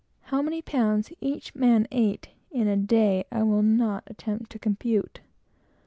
How 0.21 0.41
many 0.41 0.63
pounds 0.63 1.11
each 1.21 1.53
man 1.53 1.87
ate 1.91 2.29
in 2.49 2.67
a 2.67 2.75
day, 2.75 3.23
I 3.31 3.43
will 3.43 3.61
not 3.61 4.01
attempt 4.07 4.49
to 4.53 4.57
compute. 4.57 5.19